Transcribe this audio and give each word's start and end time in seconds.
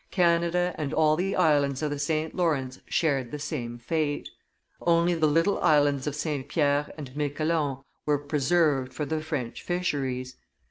Canada 0.09 0.73
and 0.79 0.95
all 0.95 1.15
the 1.15 1.35
islands 1.35 1.83
of 1.83 1.91
the 1.91 1.99
St. 1.99 2.33
Lawrence 2.33 2.79
shared 2.87 3.29
the 3.29 3.37
same 3.37 3.77
fate. 3.77 4.27
Only 4.81 5.13
the 5.13 5.27
little 5.27 5.59
islands 5.61 6.07
of 6.07 6.15
St. 6.15 6.47
Pierre 6.47 6.91
and 6.97 7.15
Miquelon 7.15 7.83
were 8.07 8.17
preserved 8.17 8.95
for 8.95 9.05
the 9.05 9.21
French 9.21 9.61
fisheries. 9.61 10.37